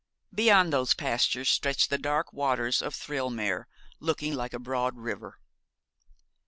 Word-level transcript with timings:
Beyond 0.33 0.73
those 0.73 0.95
pastures 0.95 1.49
stretched 1.51 1.91
the 1.91 1.99
dark 1.99 2.33
waters 2.33 2.81
of 2.81 2.95
Thirlmere, 2.95 3.67
looking 3.99 4.33
like 4.33 4.51
a 4.51 4.57
broad 4.57 4.97
river. 4.97 5.37